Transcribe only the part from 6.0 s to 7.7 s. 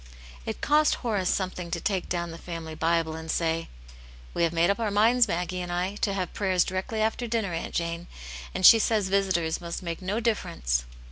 have prayers directly after dinner,